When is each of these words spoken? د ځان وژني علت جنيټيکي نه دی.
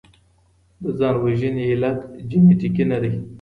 د 0.81 0.83
ځان 0.99 1.15
وژني 1.23 1.63
علت 1.71 1.99
جنيټيکي 2.29 2.83
نه 2.91 2.97
دی. 3.01 3.13